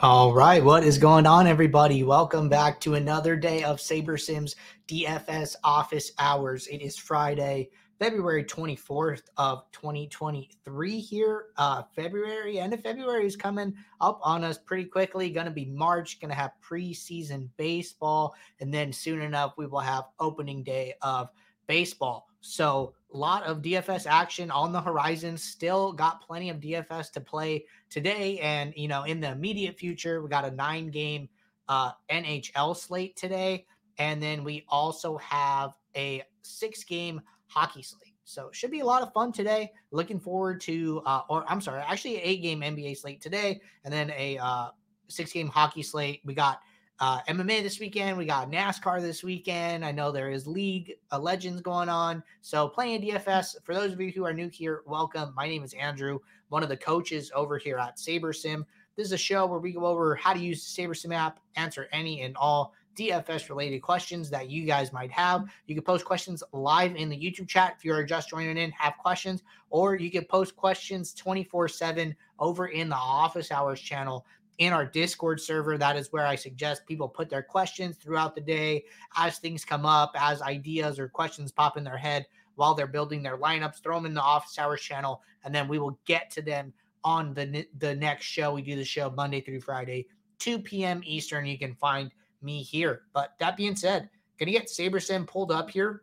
[0.00, 2.02] All right, what is going on, everybody?
[2.02, 4.54] Welcome back to another day of SaberSim's
[4.86, 6.66] DFS office hours.
[6.66, 11.46] It is Friday, February 24th of 2023 here.
[11.56, 15.30] Uh, February, end of February is coming up on us pretty quickly.
[15.30, 19.80] Going to be March, going to have preseason baseball, and then soon enough, we will
[19.80, 21.30] have opening day of
[21.66, 22.28] baseball.
[22.42, 25.36] So, lot of DFS action on the horizon.
[25.36, 28.38] Still got plenty of DFS to play today.
[28.40, 31.28] And, you know, in the immediate future, we got a nine game
[31.68, 33.66] uh, NHL slate today.
[33.98, 38.14] And then we also have a six game hockey slate.
[38.24, 39.72] So, should be a lot of fun today.
[39.92, 43.94] Looking forward to, uh, or I'm sorry, actually, an eight game NBA slate today, and
[43.94, 44.70] then a uh,
[45.06, 46.22] six game hockey slate.
[46.24, 46.60] We got
[46.98, 48.16] uh, MMA this weekend.
[48.16, 49.84] We got NASCAR this weekend.
[49.84, 52.22] I know there is League Legends going on.
[52.40, 53.56] So playing DFS.
[53.64, 55.34] For those of you who are new here, welcome.
[55.36, 58.64] My name is Andrew, one of the coaches over here at SaberSim.
[58.96, 61.88] This is a show where we go over how to use the SaberSim app, answer
[61.92, 65.44] any and all DFS related questions that you guys might have.
[65.66, 68.96] You can post questions live in the YouTube chat if you're just joining in, have
[68.96, 74.24] questions, or you can post questions 24 7 over in the office hours channel
[74.58, 75.76] in our Discord server.
[75.76, 78.84] That is where I suggest people put their questions throughout the day
[79.16, 83.22] as things come up, as ideas or questions pop in their head while they're building
[83.22, 83.82] their lineups.
[83.82, 86.72] Throw them in the office hours channel, and then we will get to them
[87.04, 88.54] on the the next show.
[88.54, 90.06] We do the show Monday through Friday,
[90.38, 91.02] 2 p.m.
[91.04, 91.46] Eastern.
[91.46, 92.10] You can find
[92.42, 93.02] me here.
[93.12, 96.02] But that being said, gonna get SaberSim pulled up here.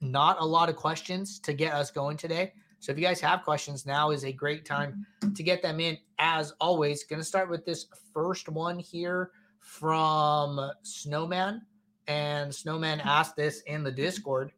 [0.00, 2.52] Not a lot of questions to get us going today.
[2.80, 5.98] So if you guys have questions, now is a great time to get them in.
[6.18, 11.62] As always, going to start with this first one here from Snowman.
[12.06, 14.52] And Snowman asked this in the Discord.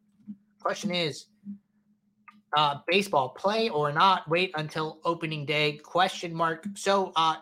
[0.61, 1.25] Question is
[2.55, 4.29] uh, baseball play or not?
[4.29, 5.77] Wait until opening day?
[5.77, 6.65] Question mark.
[6.75, 7.37] So uh,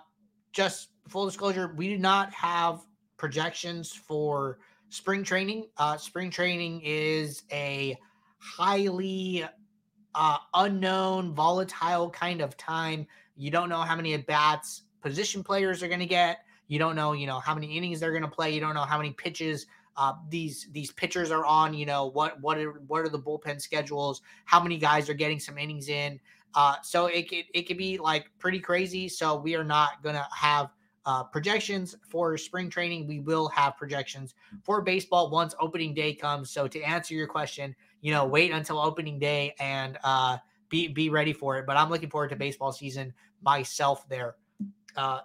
[0.51, 2.81] just full disclosure, we do not have
[3.17, 5.67] projections for spring training.
[5.77, 7.97] Uh, spring training is a
[8.39, 9.45] highly
[10.15, 13.05] uh, unknown, volatile kind of time.
[13.37, 16.39] You don't know how many at bats position players are going to get.
[16.67, 18.53] You don't know, you know, how many innings they're going to play.
[18.53, 19.65] You don't know how many pitches
[19.97, 21.73] uh, these these pitchers are on.
[21.73, 24.21] You know what what are what are the bullpen schedules?
[24.45, 26.19] How many guys are getting some innings in?
[26.55, 29.09] Uh, so it could it could be like pretty crazy.
[29.09, 30.69] So we are not going to have
[31.05, 33.07] uh, projections for spring training.
[33.07, 36.51] We will have projections for baseball once opening day comes.
[36.51, 40.37] So to answer your question, you know, wait until opening day and uh,
[40.69, 41.65] be be ready for it.
[41.65, 44.35] But I'm looking forward to baseball season myself there.
[44.95, 45.21] Uh,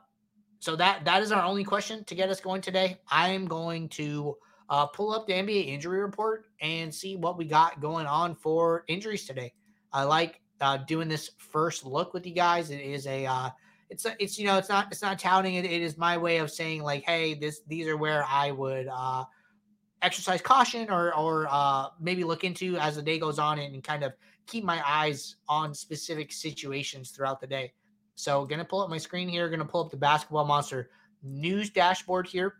[0.59, 2.99] so that that is our only question to get us going today.
[3.11, 4.37] I'm going to
[4.71, 8.85] uh, pull up the NBA injury report and see what we got going on for
[8.89, 9.53] injuries today.
[9.93, 12.71] I like uh, doing this first look with you guys.
[12.71, 13.51] It is a uh,
[13.91, 15.65] it's a, it's you know it's not it's not touting it.
[15.65, 19.25] It is my way of saying like, hey, this these are where I would uh,
[20.03, 24.03] exercise caution or or uh, maybe look into as the day goes on and, kind
[24.03, 24.13] of
[24.47, 27.73] keep my eyes on specific situations throughout the day.
[28.15, 30.91] So gonna pull up my screen here, gonna pull up the basketball monster
[31.23, 32.57] news dashboard here.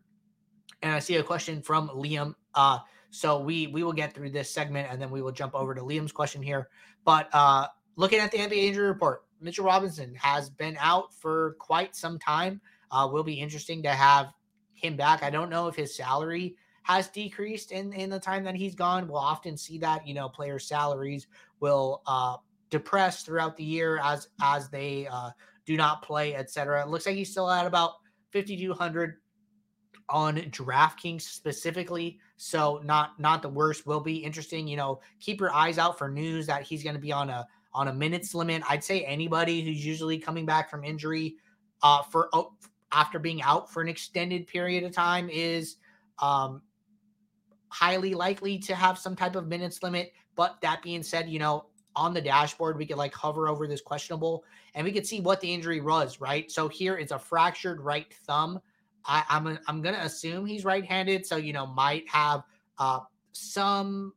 [0.83, 2.35] And I see a question from Liam.
[2.55, 2.79] Uh,
[3.11, 5.83] so we we will get through this segment and then we will jump over to
[5.83, 6.69] Liam's question here.
[7.05, 11.95] But uh, looking at the NBA injury report, Mitchell Robinson has been out for quite
[11.95, 12.61] some time.
[12.91, 14.33] Uh, will be interesting to have
[14.75, 15.23] him back.
[15.23, 19.09] I don't know if his salary has decreased in in the time that he's gone.
[19.09, 21.27] We'll often see that you know players' salaries
[21.61, 22.37] will uh,
[22.71, 25.31] depress throughout the year as as they uh,
[25.67, 26.83] do not play, etc.
[26.83, 27.95] It looks like he's still at about
[28.31, 29.17] fifty two hundred
[30.11, 32.19] on DraftKings specifically.
[32.37, 33.87] So not not the worst.
[33.87, 34.69] Will be interesting.
[34.69, 37.47] You know, keep your eyes out for news that he's going to be on a
[37.73, 38.63] on a minutes limit.
[38.69, 41.37] I'd say anybody who's usually coming back from injury
[41.83, 42.45] uh, for uh,
[42.93, 45.77] after being out for an extended period of time is
[46.21, 46.63] um,
[47.75, 50.13] highly likely to have some type of minutes limit.
[50.37, 53.81] But that being said, you know, on the dashboard, we could like hover over this
[53.81, 54.45] questionable
[54.77, 56.49] and we could see what the injury was, right?
[56.53, 58.61] So here it's a fractured right thumb.
[59.05, 62.45] I, am I'm, I'm gonna assume he's right-handed, so you know might have
[62.79, 63.01] uh,
[63.33, 64.15] some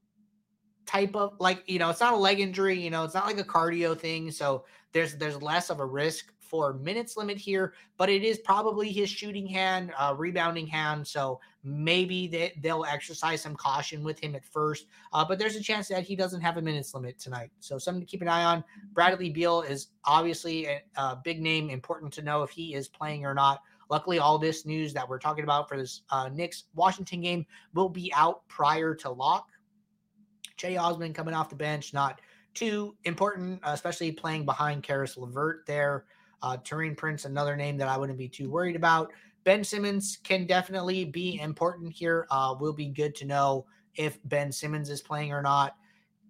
[0.86, 3.40] type of like you know it's not a leg injury, you know it's not like
[3.40, 4.64] a cardio thing, so
[4.94, 9.10] there's there's less of a risk for minutes limit here, but it is probably his
[9.10, 11.06] shooting hand, uh, rebounding hand.
[11.06, 14.88] So maybe they, they'll exercise some caution with him at first.
[15.12, 17.52] Uh, but there's a chance that he doesn't have a minutes limit tonight.
[17.60, 18.64] So something to keep an eye on.
[18.94, 23.26] Bradley Beal is obviously a, a big name, important to know if he is playing
[23.26, 23.62] or not.
[23.90, 27.90] Luckily, all this news that we're talking about for this uh, Knicks Washington game will
[27.90, 29.50] be out prior to lock.
[30.58, 32.20] Cedi Osman coming off the bench, not
[32.54, 36.06] too important, especially playing behind Caris LeVert there.
[36.42, 39.12] Uh, Prince, another name that I wouldn't be too worried about.
[39.48, 42.28] Ben Simmons can definitely be important here.
[42.30, 43.66] Uh, will be good to know
[43.96, 45.78] if Ben Simmons is playing or not.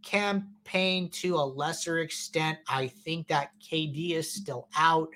[0.04, 2.60] Cam Payne to a lesser extent.
[2.70, 5.10] I think that KD is still out.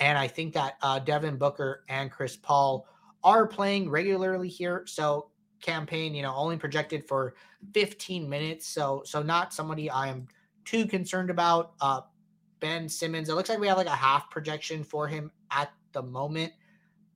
[0.00, 2.86] And I think that uh, Devin Booker and Chris Paul
[3.24, 4.84] are playing regularly here.
[4.86, 5.30] So
[5.62, 7.36] Cam Payne, you know, only projected for
[7.72, 8.68] 15 minutes.
[8.68, 10.28] So so not somebody I am
[10.66, 11.72] too concerned about.
[11.80, 12.02] Uh
[12.60, 13.30] Ben Simmons.
[13.30, 16.52] It looks like we have like a half projection for him at the moment.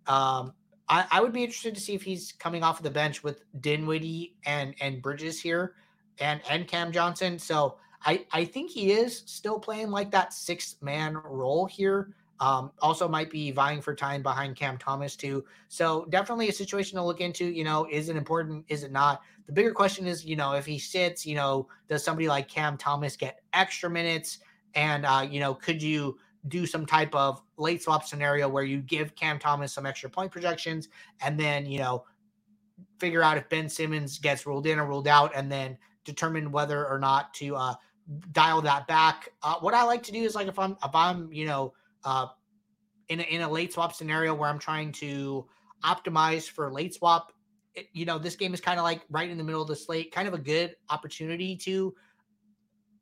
[0.06, 0.52] Um,
[0.88, 3.44] I, I would be interested to see if he's coming off of the bench with
[3.61, 5.75] Dinwiddie and and Bridges here
[6.19, 7.38] and and Cam Johnson.
[7.38, 12.14] So I I think he is still playing like that six man role here.
[12.41, 15.44] Um, also might be vying for time behind Cam Thomas too.
[15.69, 17.44] So definitely a situation to look into.
[17.44, 18.64] You know, is it important?
[18.69, 19.20] Is it not?
[19.46, 22.76] The bigger question is, you know, if he sits, you know, does somebody like Cam
[22.79, 24.38] Thomas get extra minutes?
[24.75, 28.78] And uh, you know, could you do some type of late swap scenario where you
[28.81, 30.88] give Cam Thomas some extra point projections
[31.20, 32.04] and then, you know,
[32.98, 36.87] figure out if Ben Simmons gets ruled in or ruled out and then determine whether
[36.87, 37.75] or not to uh,
[38.32, 39.31] dial that back.
[39.42, 42.26] Uh, what I like to do is like if I'm if I'm you know uh,
[43.08, 45.46] in a, in a late swap scenario where I'm trying to
[45.84, 47.32] optimize for late swap,
[47.75, 49.76] it, you know this game is kind of like right in the middle of the
[49.76, 51.94] slate, kind of a good opportunity to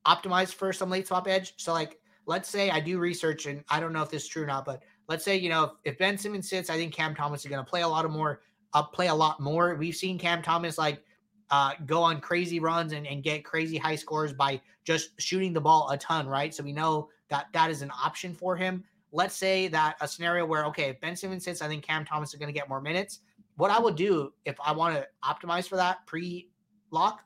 [0.06, 1.54] optimize for some late swap edge.
[1.56, 1.97] So like
[2.28, 4.66] let's say I do research and I don't know if this is true or not,
[4.66, 7.50] but let's say you know if, if Ben Simmons sits, I think Cam Thomas is
[7.50, 8.42] going to play a lot of more,
[8.74, 9.74] uh, play a lot more.
[9.74, 11.02] We've seen Cam Thomas like
[11.50, 15.60] uh, go on crazy runs and, and get crazy high scores by just shooting the
[15.60, 16.54] ball a ton, right?
[16.54, 18.84] So we know that that is an option for him.
[19.10, 22.34] Let's say that a scenario where okay, if Ben Simmons sits, I think Cam Thomas
[22.34, 23.20] is going to get more minutes.
[23.56, 26.50] What I would do if I want to optimize for that pre
[26.90, 27.22] lock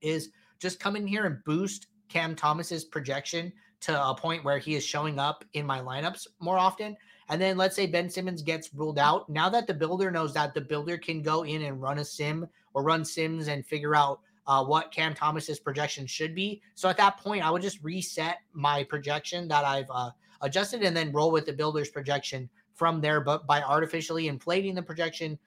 [0.00, 4.74] is just come in here and boost Cam Thomas's projection to a point where he
[4.74, 6.96] is showing up in my lineups more often.
[7.28, 9.28] And then let's say Ben Simmons gets ruled out.
[9.28, 12.46] Now that the builder knows that the builder can go in and run a sim
[12.74, 16.62] or run sims and figure out uh, what Cam Thomas's projection should be.
[16.74, 20.96] So at that point, I would just reset my projection that I've uh, adjusted and
[20.96, 23.20] then roll with the builder's projection from there.
[23.20, 25.38] But by artificially inflating the projection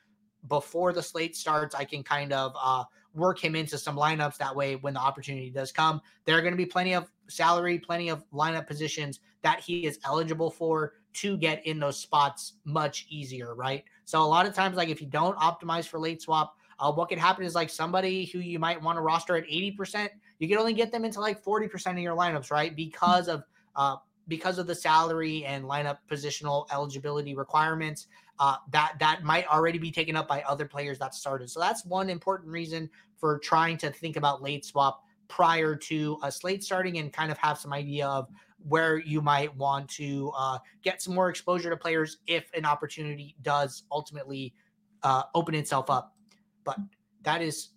[0.47, 2.83] before the slate starts, I can kind of uh,
[3.13, 4.37] work him into some lineups.
[4.37, 7.79] That way, when the opportunity does come, there are going to be plenty of salary,
[7.79, 13.07] plenty of lineup positions that he is eligible for to get in those spots much
[13.09, 13.83] easier, right?
[14.05, 17.09] So a lot of times, like if you don't optimize for late swap, uh, what
[17.09, 20.09] could happen is like somebody who you might want to roster at 80%,
[20.39, 22.75] you can only get them into like 40% of your lineups, right?
[22.75, 23.43] Because of
[23.75, 23.97] uh,
[24.29, 28.07] because of the salary and lineup positional eligibility requirements
[28.39, 31.49] uh, that that might already be taken up by other players that started.
[31.49, 36.31] So that's one important reason for trying to think about late swap prior to a
[36.31, 38.29] slate starting and kind of have some idea of
[38.67, 43.35] where you might want to uh, get some more exposure to players if an opportunity
[43.41, 44.53] does ultimately
[45.03, 46.15] uh, open itself up.
[46.63, 46.77] But
[47.23, 47.69] that is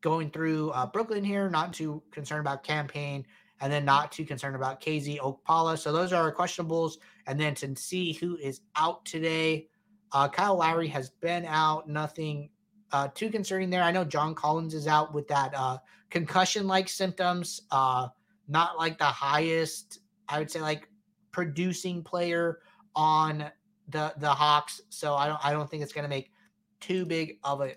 [0.00, 3.24] going through uh, Brooklyn here, not too concerned about Cam Payne
[3.64, 5.78] and then not too concerned about KZ Okpala.
[5.78, 6.98] So those are our questionables.
[7.26, 9.68] And then to see who is out today,
[10.12, 11.88] uh, Kyle Lowry has been out.
[11.88, 12.50] Nothing
[12.92, 13.82] uh, too concerning there.
[13.82, 15.78] I know John Collins is out with that uh,
[16.10, 17.62] concussion-like symptoms.
[17.70, 18.08] Uh,
[18.48, 20.86] not like the highest, I would say, like
[21.32, 22.58] producing player
[22.94, 23.50] on
[23.88, 24.82] the the Hawks.
[24.90, 26.32] So I don't I don't think it's going to make
[26.80, 27.76] too big of a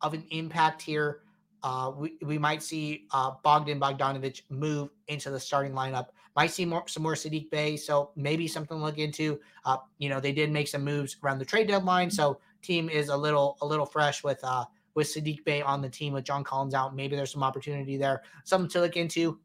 [0.00, 1.22] of an impact here.
[1.64, 6.08] Uh, we, we might see uh, Bogdan Bogdanovic move into the starting lineup.
[6.36, 9.40] Might see more some more Saddiq Bey, so maybe something to look into.
[9.64, 13.08] Uh, you know, they did make some moves around the trade deadline, so team is
[13.08, 16.44] a little a little fresh with uh with Saddiq Bey on the team with John
[16.44, 16.94] Collins out.
[16.94, 19.38] Maybe there's some opportunity there, something to look into.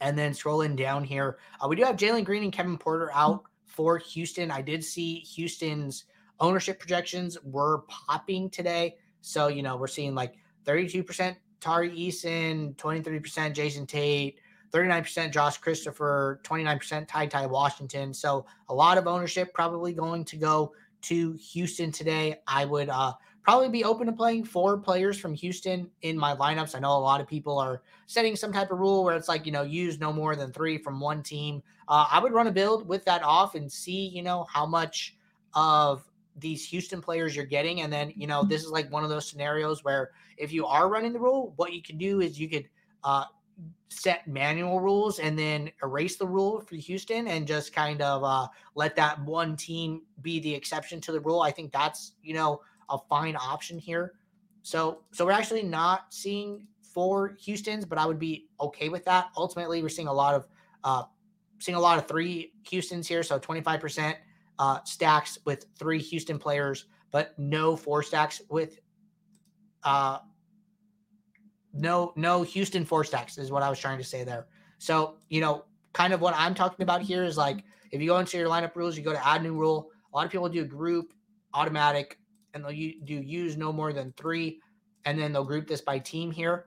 [0.00, 3.42] And then scrolling down here, uh, we do have Jalen Green and Kevin Porter out
[3.66, 4.50] for Houston.
[4.50, 6.04] I did see Houston's
[6.40, 8.96] ownership projections were popping today.
[9.20, 13.22] So, you know, we're seeing like 32% Tari Eason, 23%
[13.54, 14.38] Jae'Sean Tate,
[14.72, 18.12] 39% Josh Christopher, 29% Ty Ty Washington.
[18.12, 22.36] So a lot of ownership probably going to go to Houston today.
[22.46, 26.74] I would uh, probably be open to playing four players from Houston in my lineups.
[26.74, 29.46] I know a lot of people are setting some type of rule where it's like,
[29.46, 31.62] you know, use no more than three from one team.
[31.88, 35.16] Uh, I would run a build with that off and see, you know, how much
[35.54, 37.82] of these Houston players you're getting.
[37.82, 38.48] And then, you know, mm-hmm.
[38.48, 41.72] this is like one of those scenarios where if you are running the rule, what
[41.72, 42.68] you can do is you could
[43.04, 43.24] uh,
[43.88, 48.48] set manual rules and then erase the rule for Houston and just kind of uh,
[48.74, 51.42] let that one team be the exception to the rule.
[51.42, 54.14] I think that's, you know, a fine option here.
[54.62, 59.30] So, so we're actually not seeing four Houston's, but I would be okay with that.
[59.36, 60.46] Ultimately, we're seeing a lot of
[60.84, 61.04] uh,
[61.58, 64.16] seeing a lot of three Houston's here, so 25%
[64.58, 68.80] uh, stacks with three Houston players, but no four stacks with
[69.84, 70.18] uh,
[71.72, 74.46] no no Houston four stacks is what I was trying to say there.
[74.78, 78.18] So you know, kind of what I'm talking about here is like if you go
[78.18, 79.90] into your lineup rules, you go to add new rule.
[80.12, 81.12] A lot of people do group
[81.54, 82.18] automatic,
[82.54, 84.60] and they'll do use no more than three,
[85.04, 86.66] and then they'll group this by team here.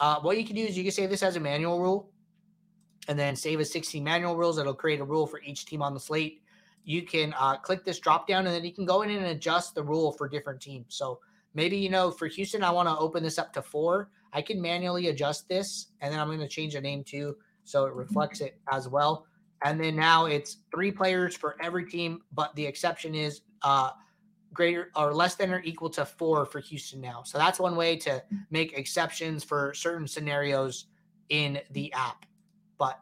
[0.00, 2.10] Uh, what you can do is you can save this as a manual rule,
[3.08, 4.58] and then save as 16 manual rules.
[4.58, 6.42] It'll create a rule for each team on the slate.
[6.84, 9.74] You can uh, click this drop down, and then you can go in and adjust
[9.74, 10.86] the rule for different teams.
[10.96, 11.20] So
[11.54, 14.10] maybe you know for Houston, I want to open this up to four.
[14.32, 17.86] I can manually adjust this, and then I'm going to change the name too, so
[17.86, 19.26] it reflects it as well.
[19.64, 23.90] And then now it's three players for every team, but the exception is uh,
[24.52, 27.22] greater or less than or equal to four for Houston now.
[27.24, 30.86] So that's one way to make exceptions for certain scenarios
[31.28, 32.24] in the app.
[32.78, 33.00] But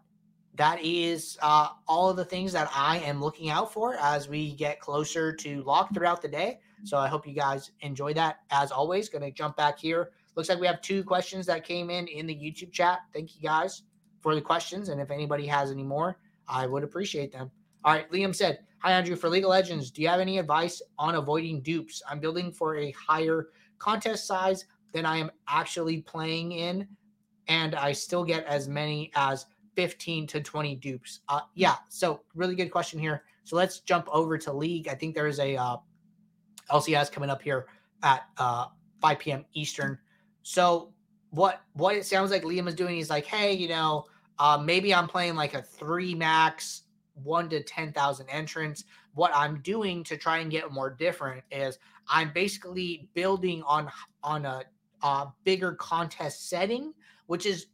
[0.56, 4.54] that is uh, all of the things that I am looking out for as we
[4.54, 6.60] get closer to lock throughout the day.
[6.84, 8.40] So I hope you guys enjoy that.
[8.50, 10.10] As always, going to jump back here.
[10.34, 13.00] Looks like we have two questions that came in in the YouTube chat.
[13.12, 13.82] Thank you guys
[14.20, 14.88] for the questions.
[14.88, 17.50] And if anybody has any more, I would appreciate them.
[17.84, 19.16] All right, Liam said, Hi, Andrew.
[19.16, 22.02] For League of Legends, do you have any advice on avoiding dupes?
[22.08, 23.48] I'm building for a higher
[23.78, 26.86] contest size than I am actually playing in,
[27.48, 29.46] and I still get as many as
[29.76, 31.20] 15 to 20 dupes.
[31.28, 33.22] Uh, yeah, so really good question here.
[33.44, 34.88] So let's jump over to League.
[34.88, 35.76] I think there is a uh,
[36.70, 37.66] LCS coming up here
[38.02, 38.66] at uh,
[39.00, 39.44] 5 p.m.
[39.54, 39.98] Eastern.
[40.42, 40.92] So
[41.30, 44.06] what what it sounds like Liam is doing, he's like, hey, you know,
[44.38, 46.82] uh, maybe I'm playing like a three max,
[47.14, 48.84] one to 10,000 entrants.
[49.14, 51.78] What I'm doing to try and get more different is
[52.08, 53.90] I'm basically building on
[54.22, 54.64] on a,
[55.02, 56.92] a bigger contest setting,
[57.26, 57.66] which is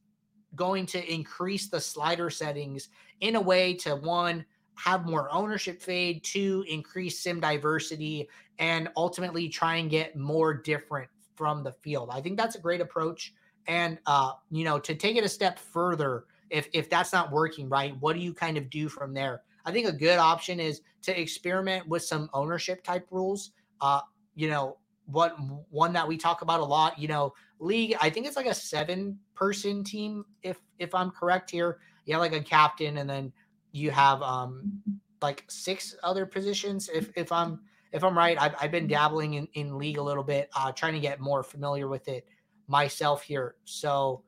[0.55, 2.89] going to increase the slider settings
[3.21, 4.45] in a way to one
[4.75, 8.29] have more ownership fade, two increase sim diversity,
[8.59, 12.09] and ultimately try and get more different from the field.
[12.13, 13.35] I think that's a great approach.
[13.67, 17.69] And uh, you know, to take it a step further, if if that's not working
[17.69, 19.43] right, what do you kind of do from there?
[19.65, 23.53] I think a good option is to experiment with some ownership type rules.
[23.81, 24.01] Uh,
[24.35, 25.37] you know, what
[25.71, 27.33] one that we talk about a lot, you know,
[27.63, 31.79] league, I think it's like a seven person team, if if I'm correct here.
[32.05, 33.33] You have like a captain and then
[33.71, 34.83] you have um
[35.21, 37.61] like six other positions if if I'm
[37.93, 38.41] if I'm right.
[38.41, 41.43] I've, I've been dabbling in, in league a little bit, uh, trying to get more
[41.43, 42.27] familiar with it
[42.67, 43.57] myself here.
[43.65, 44.25] So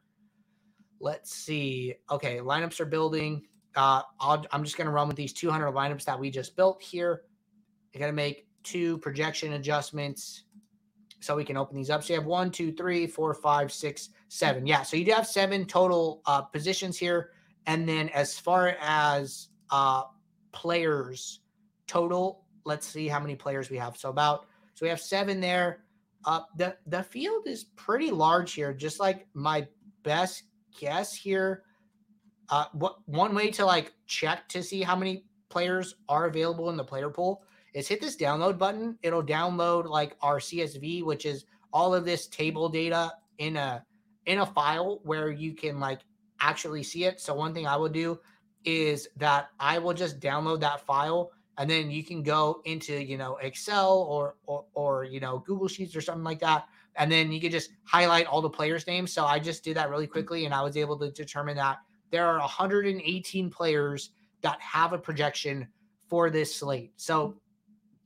[1.05, 1.95] Let's see.
[2.11, 3.43] Okay, lineups are building.
[3.77, 6.81] Uh, i am just going to run with these 200 lineups that we just built
[6.81, 7.25] here.
[7.95, 10.45] I got to make two projection adjustments
[11.25, 12.05] so we can open these up.
[12.05, 14.67] So you have one, two, three, four, five, six, seven.
[14.67, 17.31] Yeah, so you do have seven total uh, positions here.
[17.67, 20.03] And then as far as uh,
[20.53, 21.41] players
[21.87, 23.97] total, let's see how many players we have.
[23.97, 25.85] So about so we have seven there.
[26.25, 29.67] Uh, the the field is pretty large here, just like my
[30.03, 30.45] best
[30.79, 31.63] guess here.
[32.51, 36.77] Uh, what one way to like check to see how many players are available in
[36.77, 37.43] the player pool
[37.75, 38.99] is hit this download button.
[39.03, 43.85] It'll download like our CSV, which is all of this table data in a
[44.27, 46.01] in a file where you can like
[46.41, 47.21] actually see it.
[47.21, 48.19] So one thing I will do
[48.65, 53.19] is that I will just download that file and then you can go into you
[53.19, 56.67] know Excel or or, or you know Google Sheets or something like that
[56.97, 59.13] and then you can just highlight all the players' names.
[59.13, 60.11] So I just did that really mm.
[60.11, 61.79] quickly, and I was able to determine that
[62.11, 64.11] there are 118 players
[64.43, 65.67] that have a projection
[66.09, 66.93] for this slate.
[66.97, 67.35] So,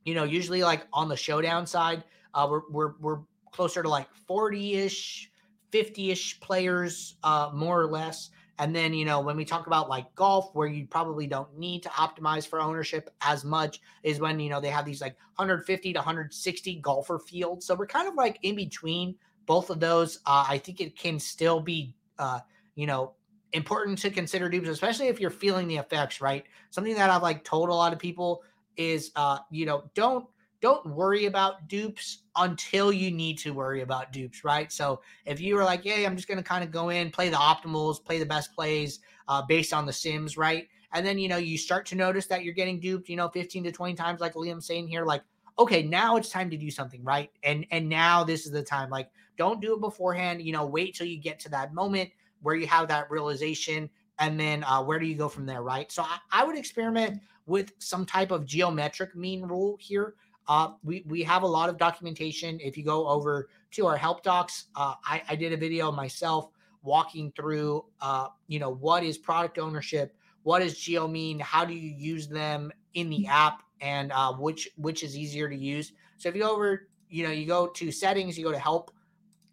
[0.08, 3.18] you know, usually like on the showdown side, uh, we're we're we're
[3.52, 5.30] closer to like 40-ish,
[5.72, 8.30] 50-ish players, uh, more or less.
[8.58, 11.82] And then, you know, when we talk about like golf, where you probably don't need
[11.82, 15.92] to optimize for ownership as much, is when, you know, they have these like 150
[15.92, 17.66] to 160 golfer fields.
[17.66, 19.14] So we're kind of like in between
[19.46, 20.18] both of those.
[20.26, 22.40] Uh, I think it can still be, uh,
[22.74, 23.14] you know,
[23.52, 26.44] important to consider dupes, especially if you're feeling the effects, right?
[26.70, 28.42] Something that I've like told a lot of people
[28.78, 30.24] is, uh, you know, don't
[30.60, 34.72] don't worry about dupes until you need to worry about dupes, right?
[34.72, 37.28] So if you were like, "Hey, I'm just going to kind of go in, play
[37.28, 41.28] the optimals, play the best plays uh, based on the sims, right?" And then you
[41.28, 44.20] know you start to notice that you're getting duped, you know, 15 to 20 times,
[44.20, 45.22] like Liam's saying here, like,
[45.58, 47.30] okay, now it's time to do something, right?
[47.42, 48.90] And and now this is the time.
[48.90, 50.42] Like, don't do it beforehand.
[50.42, 52.10] You know, wait till you get to that moment
[52.42, 55.90] where you have that realization, and then uh, where do you go from there, right?
[55.90, 60.14] So I, I would experiment with some type of geometric mean rule here
[60.48, 62.58] uh, we, we have a lot of documentation.
[62.60, 66.50] If you go over to our help docs, uh, I, I did a video myself
[66.82, 71.38] walking through, uh, you know, what is product ownership, what does geo mean?
[71.38, 73.62] How do you use them in the app?
[73.80, 75.92] And uh, which which is easier to use?
[76.16, 78.90] So if you go over, you know, you go to settings, you go to help,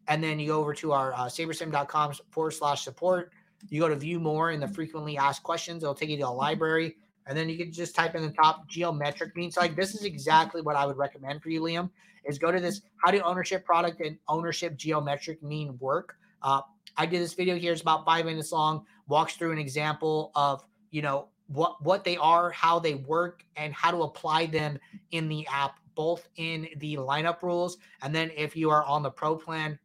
[0.07, 3.33] and then you go over to our uh, sabersim.com forward slash support.
[3.69, 5.83] You go to view more in the frequently asked questions.
[5.83, 6.95] It'll take you to a library.
[7.27, 9.57] And then you can just type in the top geometric means.
[9.57, 11.89] Like this is exactly what I would recommend for you, Liam,
[12.25, 16.17] is go to this how do ownership product and ownership geometric mean work.
[16.41, 16.61] Uh,
[16.97, 17.73] I did this video here.
[17.73, 18.85] It's about five minutes long.
[19.07, 23.73] Walks through an example of you know what what they are, how they work, and
[23.73, 24.79] how to apply them
[25.11, 29.09] in the app, both in the lineup rules, and then if you are on the
[29.11, 29.77] pro plan,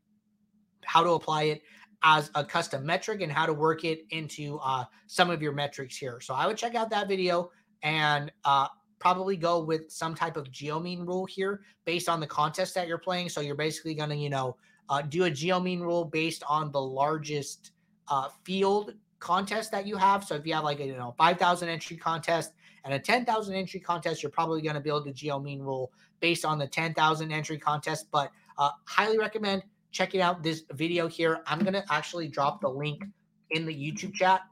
[0.84, 1.62] how to apply it
[2.02, 5.96] as a custom metric and how to work it into uh, some of your metrics
[5.96, 6.20] here.
[6.20, 7.50] So I would check out that video
[7.82, 12.74] and uh, probably go with some type of geomean rule here based on the contest
[12.74, 13.28] that you're playing.
[13.28, 14.56] So you're basically going to, you know,
[14.88, 17.72] uh, do a geomean rule based on the largest
[18.08, 20.24] uh, field contest that you have.
[20.24, 22.52] So if you have like a you know 5,000 entry contest
[22.84, 26.58] and a 10,000 entry contest, you're probably going to build a geomean rule based on
[26.58, 28.06] the 10,000 entry contest.
[28.10, 31.40] But uh, highly recommend checking out this video here.
[31.46, 33.04] I'm going to actually drop the link
[33.50, 34.42] in the YouTube chat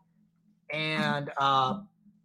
[0.71, 1.81] and uh,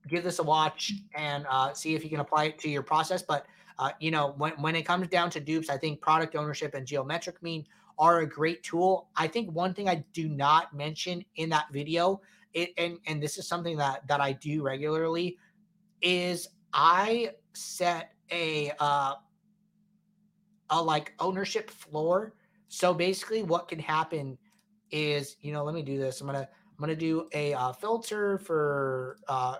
[0.08, 3.22] give this a watch and uh, see if you can apply it to your process.
[3.22, 3.46] But,
[3.80, 6.86] uh, you know, when, when it comes down to dupes, I think product ownership and
[6.86, 7.66] geometric mean
[8.00, 9.10] are a great tool.
[9.16, 12.22] I think one thing I do not mention in that video,
[12.54, 15.38] it, and, and this is something that, that I do regularly,
[16.02, 19.14] is I set a, uh,
[20.72, 22.34] a like ownership floor
[22.74, 24.36] so basically, what can happen
[24.90, 26.22] is, you know, let me do this.
[26.22, 29.58] I'm gonna I'm gonna do a uh, filter for uh,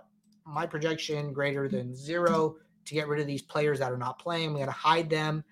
[0.48, 2.56] my projection greater than zero
[2.86, 4.50] to get rid of these players that are not playing.
[4.50, 5.44] I'm gonna hide them.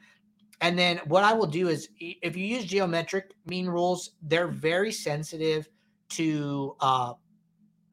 [0.62, 4.92] And then what I will do is, if you use geometric mean rules, they're very
[4.92, 5.70] sensitive
[6.10, 7.14] to uh,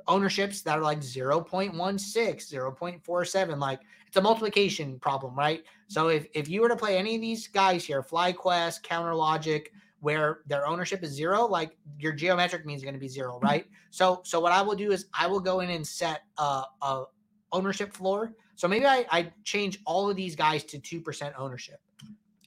[0.06, 3.58] ownerships that are like 0.16, 0.47.
[3.58, 5.62] Like it's a multiplication problem, right?
[5.88, 9.72] So if, if you were to play any of these guys here, FlyQuest, Counter Logic,
[10.00, 13.66] where their ownership is zero, like your geometric mean is going to be zero, right?
[13.90, 17.04] So so what I will do is I will go in and set a, a
[17.52, 18.32] ownership floor.
[18.54, 21.80] So maybe I, I change all of these guys to 2% ownership.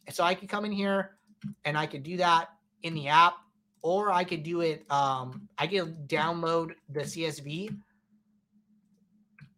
[0.09, 1.17] So I could come in here
[1.65, 2.49] and I could do that
[2.83, 3.35] in the app
[3.81, 4.85] or I could do it.
[4.91, 7.75] Um, I could download the CSV,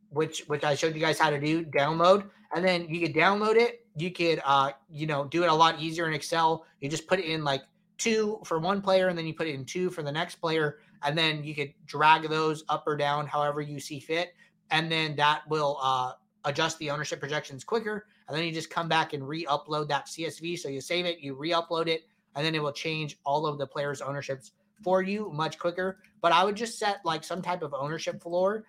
[0.09, 1.65] which which I showed you guys how to do.
[1.65, 3.85] Download, and then you could download it.
[3.95, 6.65] You could, uh, you know, do it a lot easier in Excel.
[6.79, 7.63] You just put it in like
[7.97, 10.79] two for one player, and then you put it in two for the next player,
[11.03, 14.33] and then you could drag those up or down however you see fit,
[14.71, 16.13] and then that will uh,
[16.45, 18.07] adjust the ownership projections quicker.
[18.27, 20.57] And then you just come back and re-upload that CSV.
[20.57, 22.03] So you save it, you re-upload it,
[22.35, 25.99] and then it will change all of the players' ownerships for you much quicker.
[26.21, 28.65] But I would just set like some type of ownership floor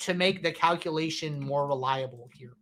[0.00, 2.54] to make the calculation more reliable here.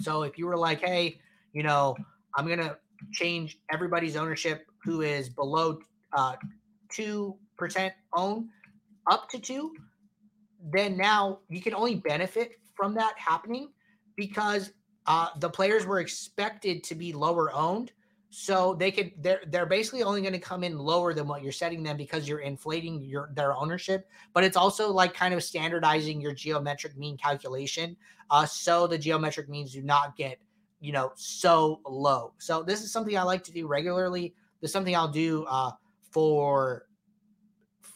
[0.00, 1.20] So if you were like, hey,
[1.52, 1.96] you know,
[2.36, 2.76] I'm going to
[3.12, 5.78] change everybody's ownership who is below
[6.12, 6.36] uh,
[6.92, 8.48] 2% own
[9.10, 9.72] up to 2
[10.62, 13.70] then now you can only benefit from that happening
[14.16, 14.72] because
[15.06, 17.92] uh, the players were expected to be lower owned
[18.30, 21.50] so they could they're they're basically only going to come in lower than what you're
[21.50, 26.20] setting them because you're inflating your their ownership, but it's also like kind of standardizing
[26.20, 27.96] your geometric mean calculation.
[28.30, 30.38] Uh, so the geometric means do not get
[30.80, 32.32] you know so low.
[32.38, 34.32] So this is something I like to do regularly.
[34.60, 35.72] This is something I'll do uh,
[36.10, 36.86] for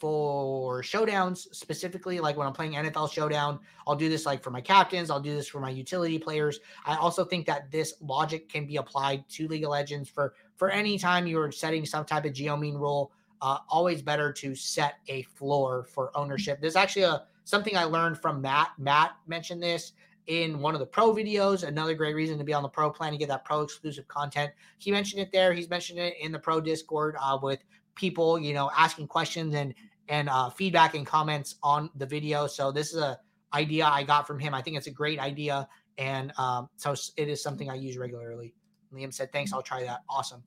[0.00, 4.60] for showdowns specifically like when i'm playing nfl showdown i'll do this like for my
[4.60, 6.60] captains i'll do this for my utility players.
[6.86, 10.70] I also think that this logic can be applied to league of legends for for
[10.70, 14.94] any time you're setting some type of geo mean rule uh, always better to set
[15.08, 16.60] a floor for ownership.
[16.60, 18.70] There's actually a something i learned from matt.
[18.78, 19.92] Matt mentioned this
[20.28, 23.12] in one of the pro videos another great reason to be on the pro plan
[23.12, 24.50] to get that pro exclusive content.
[24.78, 25.52] He mentioned it there.
[25.52, 27.62] He's mentioned it in the pro discord uh, with
[27.94, 29.74] people, you know, asking questions and
[30.08, 32.46] and uh, feedback and comments on the video.
[32.46, 33.18] So this is a
[33.52, 34.54] idea I got from him.
[34.54, 38.54] I think it's a great idea, and um, so it is something I use regularly.
[38.92, 40.42] Liam said, "Thanks, I'll try that." Awesome.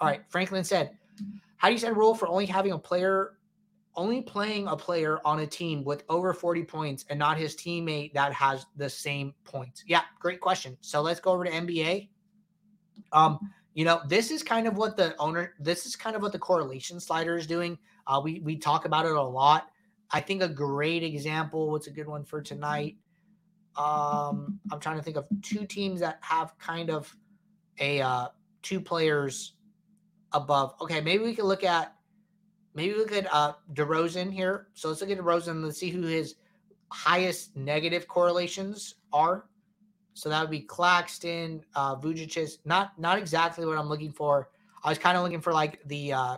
[0.00, 0.96] All right, Franklin said,
[1.56, 3.34] "How do you set a rule for only having a player?"
[3.96, 8.12] Only playing a player on a team with over 40 points and not his teammate
[8.12, 9.82] that has the same points.
[9.88, 10.78] Yeah, great question.
[10.82, 12.08] So let's go over to NBA.
[13.10, 13.40] Um,
[13.78, 16.38] you know, this is kind of what the owner, this is kind of what the
[16.38, 17.78] correlation slider is doing.
[18.08, 19.68] Uh, we we talk about it a lot.
[20.10, 21.70] I think a great example.
[21.70, 22.96] What's a good one for tonight?
[23.76, 27.14] Um, I'm trying to think of two teams that have kind of
[27.78, 28.28] a uh,
[28.62, 29.54] two players
[30.32, 30.74] above.
[30.80, 31.94] Okay, maybe we can look at
[32.74, 34.66] maybe we look at uh DeRozan here.
[34.74, 35.62] So let's look at DeRozan.
[35.62, 36.34] Let's see who his
[36.90, 39.44] highest negative correlations are.
[40.18, 42.58] So that would be Claxton, uh, Vucevic.
[42.64, 44.48] Not not exactly what I'm looking for.
[44.82, 46.36] I was kind of looking for like the uh,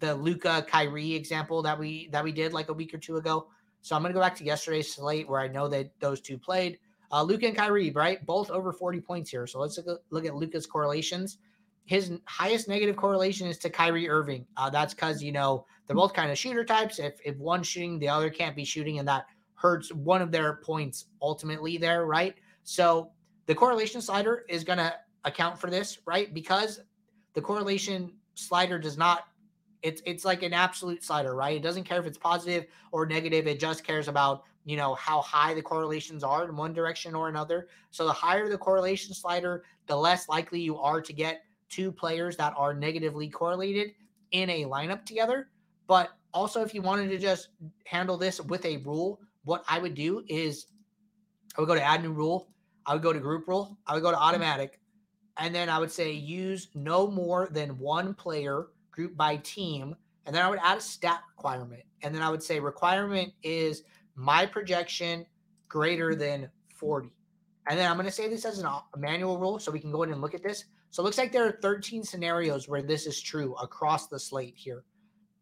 [0.00, 3.46] the Luka Kyrie example that we that we did like a week or two ago.
[3.80, 6.78] So I'm gonna go back to yesterday's slate where I know that those two played.
[7.10, 8.24] Uh, Luka and Kyrie, right?
[8.26, 9.46] Both over 40 points here.
[9.46, 11.38] So let's look, look at Luka's correlations.
[11.86, 14.46] His highest negative correlation is to Kyrie Irving.
[14.58, 16.98] Uh, that's because you know they're both kind of shooter types.
[16.98, 20.56] If if one's shooting, the other can't be shooting, and that hurts one of their
[20.56, 22.34] points ultimately there, right?
[22.64, 23.10] So
[23.46, 26.32] the correlation slider is going to account for this, right?
[26.32, 26.80] Because
[27.34, 29.24] the correlation slider does not
[29.82, 31.56] it's it's like an absolute slider, right?
[31.56, 33.46] It doesn't care if it's positive or negative.
[33.46, 37.28] It just cares about you know how high the correlations are in one direction or
[37.28, 37.68] another.
[37.90, 42.36] So the higher the correlation slider, the less likely you are to get two players
[42.36, 43.92] that are negatively correlated
[44.30, 45.48] in a lineup together.
[45.88, 47.48] But also, if you wanted to just
[47.84, 50.66] handle this with a rule, what I would do is
[51.56, 52.51] I would go to add new rule.
[52.86, 53.78] I would go to group rule.
[53.86, 54.24] I would go to mm-hmm.
[54.24, 54.80] automatic.
[55.38, 59.96] And then I would say use no more than one player group by team.
[60.26, 61.82] And then I would add a stat requirement.
[62.02, 63.82] And then I would say requirement is
[64.14, 65.26] my projection
[65.68, 66.20] greater mm-hmm.
[66.20, 67.12] than 40.
[67.68, 69.92] And then I'm going to say this as an, a manual rule so we can
[69.92, 70.64] go in and look at this.
[70.90, 74.54] So it looks like there are 13 scenarios where this is true across the slate
[74.56, 74.84] here.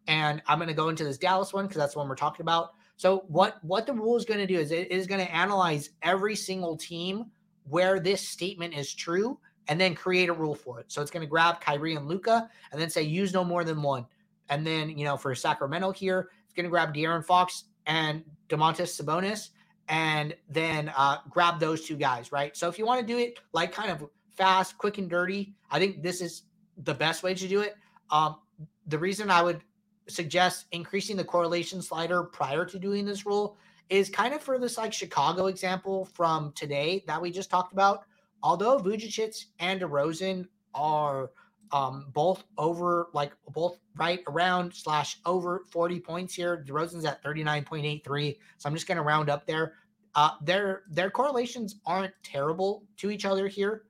[0.07, 2.42] And I'm going to go into this Dallas one because that's the one we're talking
[2.42, 2.70] about.
[3.00, 5.88] So what what the rule is going to do is it is going to analyze
[6.02, 7.30] every single team
[7.64, 10.92] where this statement is true and then create a rule for it.
[10.92, 13.80] So it's going to grab Kyrie and Luka and then say use no more than
[13.80, 14.04] one.
[14.50, 19.00] And then, you know, for Sacramento here, it's going to grab De'Aaron Fox and Domantas
[19.00, 19.48] Sabonis
[19.88, 22.54] and then uh, grab those two guys, right?
[22.54, 25.78] So if you want to do it like kind of fast, quick, and dirty, I
[25.78, 26.42] think this is
[26.76, 27.76] the best way to do it.
[28.10, 28.36] Um,
[28.88, 29.62] the reason I would
[30.08, 33.56] suggest increasing the correlation slider prior to doing this rule
[33.88, 38.04] is kind of for this like Chicago example from today that we just talked about.
[38.42, 41.30] Although Vucevic and DeRozan are
[41.72, 46.64] um, both over like both right around slash over 40 points here.
[46.66, 48.36] DeRozan's at 39.83.
[48.58, 49.74] So I'm just gonna round up there.
[50.14, 53.84] Uh, their their correlations aren't terrible to each other here.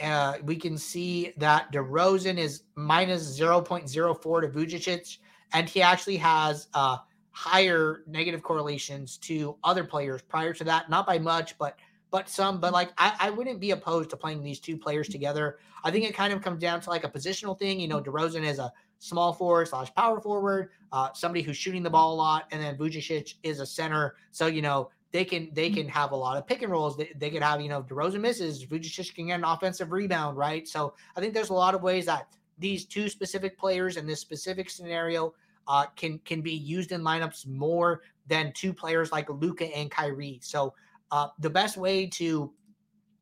[0.00, 5.18] Uh, we can see that DeRozan is minus 0.04 to Vucevic,
[5.52, 6.98] and he actually has uh,
[7.30, 11.78] higher negative correlations to other players prior to that, not by much, but
[12.10, 12.60] but some.
[12.60, 15.58] But like, I, I wouldn't be opposed to playing these two players together.
[15.84, 17.80] I think it kind of comes down to like a positional thing.
[17.80, 21.90] You know, DeRozan is a small forward slash power forward, uh, somebody who's shooting the
[21.90, 24.16] ball a lot, and then Vucevic is a center.
[24.30, 26.96] So you know, they can they can have a lot of pick and rolls.
[26.96, 30.66] They, they could have you know DeRozan misses, Vucevic can get an offensive rebound, right?
[30.68, 34.20] So I think there's a lot of ways that these two specific players in this
[34.20, 35.34] specific scenario
[35.66, 40.40] uh, can can be used in lineups more than two players like Luka and Kyrie.
[40.42, 40.74] So
[41.10, 42.52] uh, the best way to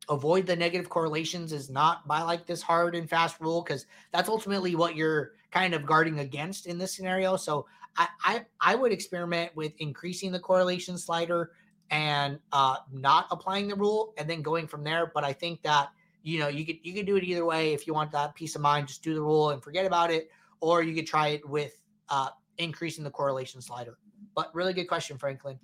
[0.09, 4.29] avoid the negative correlations is not by like this hard and fast rule because that's
[4.29, 7.35] ultimately what you're kind of guarding against in this scenario.
[7.35, 7.65] So
[7.97, 11.51] I, I I would experiment with increasing the correlation slider
[11.91, 15.11] and uh, not applying the rule and then going from there.
[15.13, 15.89] But I think that
[16.23, 17.73] you know you could you could do it either way.
[17.73, 20.29] If you want that peace of mind, just do the rule and forget about it,
[20.59, 23.97] or you could try it with uh, increasing the correlation slider.
[24.35, 25.59] But really good question, Franklin.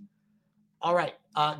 [0.82, 1.58] All right, uh,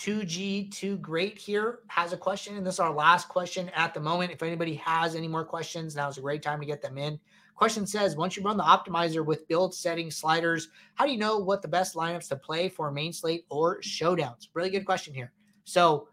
[0.00, 4.00] 2G, too great here has a question, and this is our last question at the
[4.00, 4.30] moment.
[4.30, 7.20] If anybody has any more questions, now is a great time to get them in.
[7.60, 11.36] Question says, once you run the optimizer with build settings sliders, how do you know
[11.36, 14.48] what the best lineups to play for main slate or showdowns?
[14.54, 15.30] Really good question here.
[15.64, 16.08] So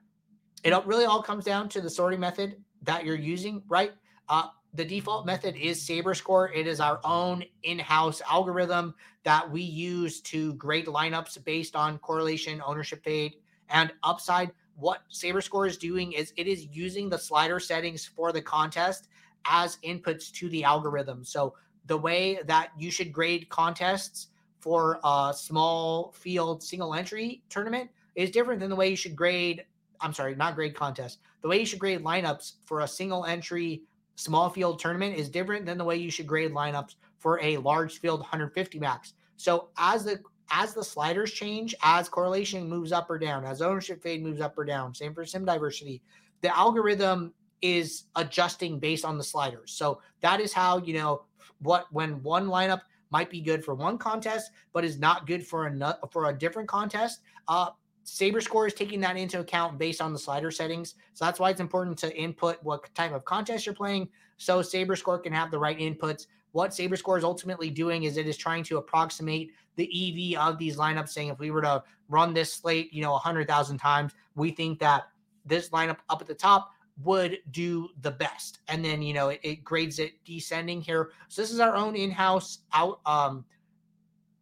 [0.66, 3.94] it really all comes down to the sorting method that you're using, right?
[4.28, 6.52] Uh, the default method is Saber Score.
[6.52, 12.62] It is our own in-house algorithm that we use to grade lineups based on correlation,
[12.66, 13.36] ownership fade,
[13.70, 14.52] and upside.
[14.76, 19.08] What Saber Score is doing is it is using the slider settings for the contest
[19.50, 21.24] as inputs to the algorithm.
[21.24, 21.54] So
[21.86, 24.28] the way that you should grade contests
[24.60, 29.64] for a small field single entry tournament is different than the way you should grade
[30.00, 31.20] I'm sorry, not grade contest.
[31.42, 33.84] The way you should grade lineups for a single entry
[34.16, 38.00] small field tournament is different than the way you should grade lineups for a large
[38.00, 39.14] field 150 max.
[39.38, 44.02] So as the as the sliders change, as correlation moves up or down, as ownership
[44.02, 46.02] fade moves up or down, same for sim diversity,
[46.42, 49.72] the algorithm is adjusting based on the sliders.
[49.74, 51.24] So that is how, you know,
[51.60, 55.68] what when one lineup might be good for one contest, but is not good for
[55.68, 57.22] another for a different contest.
[57.48, 57.70] Uh,
[58.04, 60.96] Saber Score is taking that into account based on the slider settings.
[61.14, 64.08] So that's why it's important to input what type of contest you're playing.
[64.38, 68.18] So Saber Score can have the right inputs what Saber Score is ultimately doing is
[68.18, 69.86] it is trying to approximate the
[70.34, 73.78] EV of these lineups, saying if we were to run this slate, you know, 100,000
[73.78, 75.04] times, we think that
[75.46, 76.72] this lineup up at the top
[77.04, 78.60] would do the best.
[78.68, 81.12] And then, you know, it, it grades it descending here.
[81.28, 83.46] So this is our own in-house out um,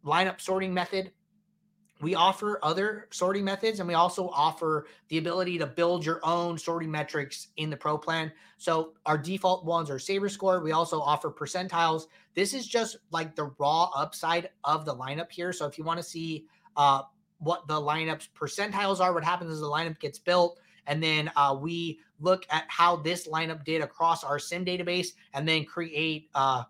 [0.04, 1.12] lineup sorting method.
[2.00, 6.58] We offer other sorting methods and we also offer the ability to build your own
[6.58, 8.32] sorting metrics in the pro plan.
[8.58, 10.62] So our default ones are SaberScore.
[10.62, 12.04] We also offer percentiles.
[12.34, 15.54] This is just like the raw upside of the lineup here.
[15.54, 17.02] So if you want to see uh,
[17.38, 21.56] what the lineups percentiles are, what happens as the lineup gets built, and then uh,
[21.58, 26.64] we look at how this lineup did across our sim database and then create uh,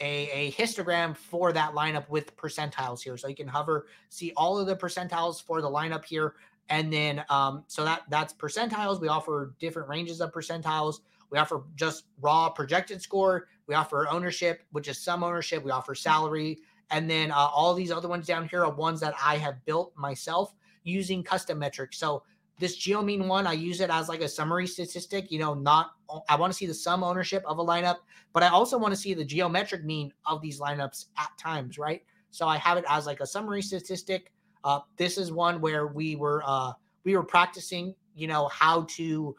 [0.00, 3.16] a, a histogram for that lineup with percentiles here.
[3.16, 6.34] So you can hover, see all of the percentiles for the lineup here.
[6.68, 9.00] And then, um, so that that's percentiles.
[9.00, 10.96] We offer different ranges of percentiles.
[11.30, 13.48] We offer just raw projected score.
[13.66, 15.64] We offer ownership, which is some ownership.
[15.64, 16.58] We offer salary.
[16.90, 19.92] And then uh, all these other ones down here are ones that I have built
[19.96, 20.54] myself
[20.84, 21.98] using custom metrics.
[21.98, 22.22] So
[22.58, 25.30] this geomean one, I use it as like a summary statistic.
[25.30, 25.92] You know, not
[26.28, 27.98] I want to see the sum ownership of a lineup,
[28.32, 32.02] but I also want to see the geometric mean of these lineups at times, right?
[32.30, 34.32] So I have it as like a summary statistic.
[34.64, 36.72] Uh, this is one where we were uh,
[37.04, 39.36] we were practicing, you know, how to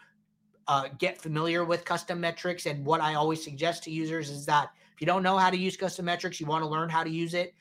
[0.67, 2.65] uh, get familiar with custom metrics.
[2.65, 5.57] And what I always suggest to users is that if you don't know how to
[5.57, 7.53] use custom metrics, you want to learn how to use it,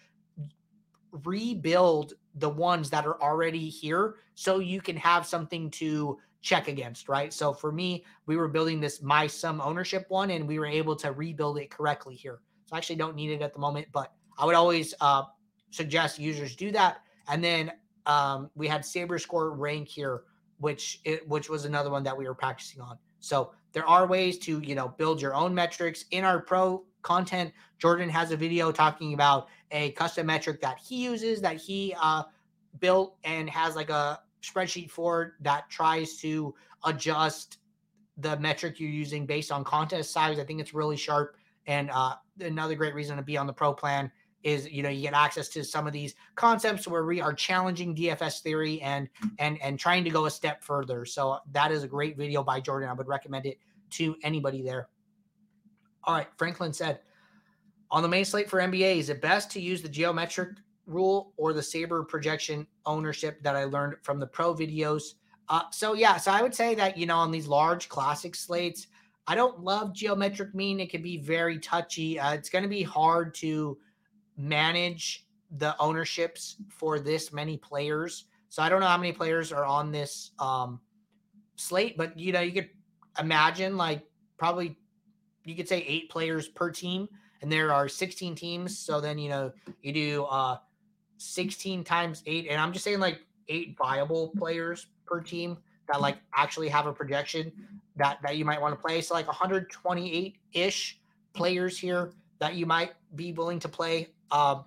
[1.10, 7.08] rebuild the ones that are already here so you can have something to check against,
[7.08, 7.32] right?
[7.32, 10.96] So for me, we were building this my sum ownership one and we were able
[10.96, 12.40] to rebuild it correctly here.
[12.66, 15.22] So I actually don't need it at the moment, but I would always uh,
[15.70, 16.98] suggest users do that.
[17.28, 17.72] And then
[18.06, 20.22] um, we had Saber Score rank here,
[20.58, 22.98] which it, which was another one that we were practicing on.
[23.20, 27.52] So there are ways to you know build your own metrics in our pro content.
[27.78, 32.22] Jordan has a video talking about a custom metric that he uses that he uh,
[32.80, 36.54] built and has like a spreadsheet for that tries to
[36.84, 37.58] adjust
[38.18, 40.38] the metric you're using based on contest size.
[40.38, 41.36] I think it's really sharp.
[41.66, 44.10] And uh, another great reason to be on the pro plan
[44.44, 47.94] is you know you get access to some of these concepts where we are challenging
[47.94, 51.04] DFS theory and and and trying to go a step further.
[51.04, 52.88] So that is a great video by Jordan.
[52.88, 53.58] I would recommend it
[53.90, 54.88] to anybody there.
[56.04, 57.00] All right, Franklin said
[57.90, 60.50] on the main slate for NBA, is it best to use the geometric
[60.86, 65.14] rule or the saber projection ownership that I learned from the pro videos?
[65.48, 68.88] Uh, so yeah, so I would say that you know on these large classic slates,
[69.26, 70.80] I don't love geometric mean.
[70.80, 72.18] It can be very touchy.
[72.18, 73.78] Uh, it's going to be hard to
[74.36, 78.24] manage the ownerships for this many players.
[78.50, 80.80] So I don't know how many players are on this um,
[81.56, 82.70] slate, but you know you could
[83.18, 84.04] imagine like
[84.36, 84.76] probably
[85.44, 87.08] you could say eight players per team
[87.40, 88.78] and there are 16 teams.
[88.78, 90.58] So then, you know, you do uh
[91.18, 96.18] 16 times eight, and I'm just saying like eight viable players per team that like
[96.34, 97.52] actually have a projection
[97.96, 99.00] that that you might want to play.
[99.00, 101.00] So like 128 ish
[101.32, 104.08] players here that you might be willing to play.
[104.30, 104.64] Um,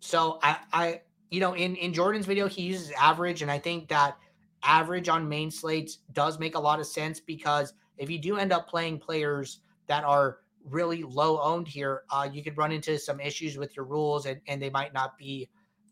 [0.00, 1.00] so I I
[1.30, 4.16] you know in in Jordan's video he uses average, and I think that
[4.64, 8.52] average on main slates does make a lot of sense because if you do end
[8.52, 13.20] up playing players that are really low owned here, uh, you could run into some
[13.20, 15.48] issues with your rules and, and they might not be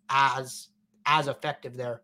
[0.09, 0.69] as
[1.07, 2.03] as effective there.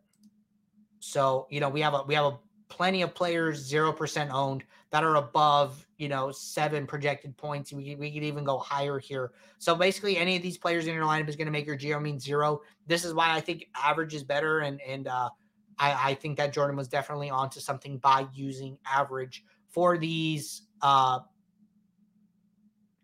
[1.00, 4.64] So, you know, we have a we have a plenty of players zero percent owned
[4.90, 7.72] that are above, you know, seven projected points.
[7.72, 9.32] We we could even go higher here.
[9.58, 12.00] So basically any of these players in your lineup is going to make your geo
[12.00, 12.62] mean zero.
[12.86, 15.30] This is why I think average is better and and uh
[15.78, 21.20] I, I think that Jordan was definitely onto something by using average for these uh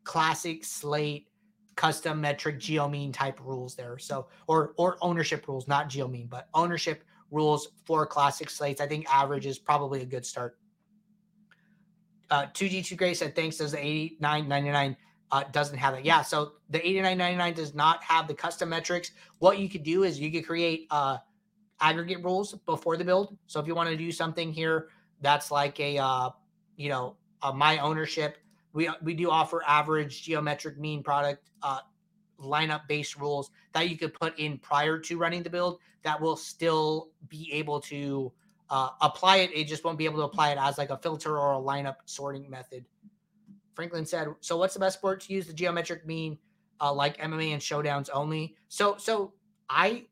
[0.04, 1.28] classic slate
[1.76, 3.98] custom metric geo mean type rules there.
[3.98, 8.80] So or or ownership rules, not geo mean, but ownership rules for classic slates.
[8.80, 10.58] I think average is probably a good start.
[12.30, 13.58] Uh, 2G2 Gray said thanks.
[13.58, 14.96] Does the 89.99
[15.30, 16.04] uh, doesn't have it?
[16.04, 16.22] Yeah.
[16.22, 19.12] So the 89.99 does not have the custom metrics.
[19.38, 21.18] What you could do is you could create uh,
[21.80, 23.36] aggregate rules before the build.
[23.46, 24.88] So if you want to do something here
[25.22, 26.30] that's like a uh,
[26.76, 28.36] you know a my ownership
[28.72, 31.80] we we do offer average geometric mean product uh,
[32.40, 36.36] lineup based rules that you could put in prior to running the build that will
[36.36, 38.32] still be able to
[38.70, 39.50] uh, apply it.
[39.54, 41.96] It just won't be able to apply it as like a filter or a lineup
[42.06, 42.84] sorting method.
[43.74, 46.38] Franklin said, "So what's the best sport to use the geometric mean,
[46.80, 49.34] uh, like MMA and showdowns only?" So so
[49.68, 50.06] I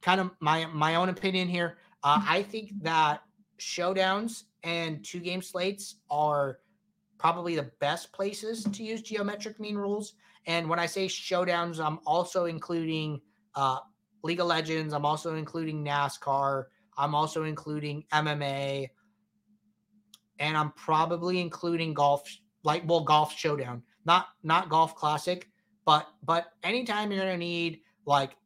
[0.00, 1.78] kind of my my own opinion here.
[2.02, 3.22] Uh, I think that
[3.58, 6.58] showdowns and two game slates are
[7.24, 10.12] probably the best places to use geometric mean rules.
[10.46, 13.18] And when I say showdowns, I'm also including
[13.54, 13.78] uh,
[14.22, 14.92] League of Legends.
[14.92, 16.64] I'm also including NASCAR.
[16.98, 18.90] I'm also including MMA.
[20.38, 22.28] And I'm probably including golf,
[22.62, 25.48] like well, golf showdown, not not golf classic,
[25.86, 28.36] but but anytime you're gonna need like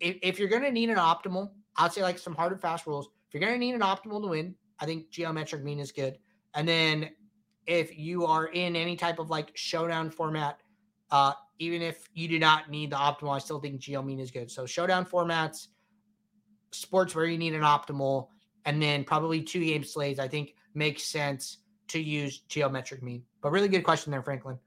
[0.00, 3.10] if, if you're gonna need an optimal, I'd say like some hard and fast rules.
[3.28, 6.18] If you're gonna need an optimal to win, I think geometric mean is good.
[6.56, 7.10] And then
[7.66, 10.60] if you are in any type of like showdown format,
[11.10, 14.30] uh, even if you do not need the optimal, I still think geo mean is
[14.30, 14.50] good.
[14.50, 15.68] So showdown formats,
[16.72, 18.28] sports where you need an optimal,
[18.64, 23.22] and then probably two game slates, I think makes sense to use geometric mean.
[23.40, 24.58] But really good question there, Franklin.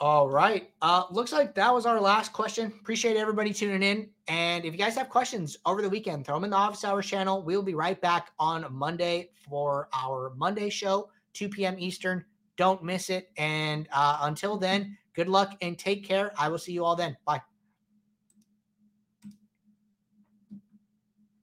[0.00, 0.70] All right.
[0.80, 2.72] Uh, looks like that was our last question.
[2.80, 4.08] Appreciate everybody tuning in.
[4.28, 7.06] And if you guys have questions over the weekend, throw them in the office hours
[7.06, 7.42] channel.
[7.42, 11.74] We'll be right back on Monday for our Monday show, 2 p.m.
[11.78, 12.24] Eastern.
[12.56, 13.30] Don't miss it.
[13.36, 16.32] And uh, until then, good luck and take care.
[16.38, 17.16] I will see you all then.
[17.24, 17.42] Bye.